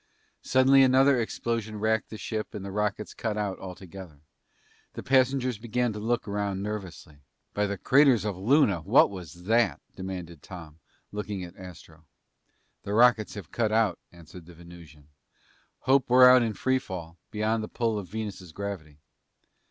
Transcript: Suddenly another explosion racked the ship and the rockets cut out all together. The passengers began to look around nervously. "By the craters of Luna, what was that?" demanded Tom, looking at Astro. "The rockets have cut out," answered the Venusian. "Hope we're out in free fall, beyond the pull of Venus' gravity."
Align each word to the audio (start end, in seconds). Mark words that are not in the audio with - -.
Suddenly 0.41 0.81
another 0.81 1.21
explosion 1.21 1.79
racked 1.79 2.09
the 2.09 2.17
ship 2.17 2.55
and 2.55 2.65
the 2.65 2.71
rockets 2.71 3.13
cut 3.13 3.37
out 3.37 3.59
all 3.59 3.75
together. 3.75 4.21
The 4.93 5.03
passengers 5.03 5.59
began 5.59 5.93
to 5.93 5.99
look 5.99 6.27
around 6.27 6.63
nervously. 6.63 7.19
"By 7.53 7.67
the 7.67 7.77
craters 7.77 8.25
of 8.25 8.35
Luna, 8.35 8.81
what 8.81 9.11
was 9.11 9.43
that?" 9.43 9.79
demanded 9.95 10.41
Tom, 10.41 10.79
looking 11.11 11.43
at 11.43 11.55
Astro. 11.55 12.07
"The 12.81 12.93
rockets 12.95 13.35
have 13.35 13.51
cut 13.51 13.71
out," 13.71 13.99
answered 14.11 14.47
the 14.47 14.55
Venusian. 14.55 15.09
"Hope 15.81 16.09
we're 16.09 16.27
out 16.31 16.41
in 16.41 16.53
free 16.55 16.79
fall, 16.79 17.19
beyond 17.29 17.63
the 17.63 17.67
pull 17.67 17.99
of 17.99 18.07
Venus' 18.09 18.51
gravity." 18.51 18.97